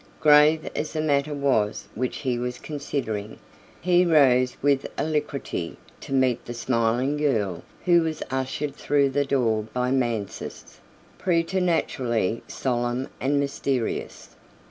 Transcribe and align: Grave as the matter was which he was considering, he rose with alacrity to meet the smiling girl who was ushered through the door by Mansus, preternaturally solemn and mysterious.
Grave 0.19 0.67
as 0.75 0.93
the 0.93 0.99
matter 1.01 1.31
was 1.35 1.85
which 1.93 2.17
he 2.17 2.39
was 2.39 2.57
considering, 2.57 3.37
he 3.79 4.03
rose 4.03 4.57
with 4.59 4.83
alacrity 4.97 5.77
to 5.99 6.11
meet 6.11 6.43
the 6.43 6.55
smiling 6.55 7.17
girl 7.17 7.61
who 7.85 8.01
was 8.01 8.23
ushered 8.31 8.75
through 8.75 9.11
the 9.11 9.25
door 9.25 9.61
by 9.75 9.91
Mansus, 9.91 10.79
preternaturally 11.19 12.41
solemn 12.47 13.09
and 13.19 13.39
mysterious. 13.39 14.35